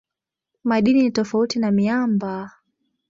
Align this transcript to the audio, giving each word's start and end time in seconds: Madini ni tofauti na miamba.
Madini 0.63 1.01
ni 1.03 1.11
tofauti 1.11 1.59
na 1.59 1.71
miamba. 1.71 2.51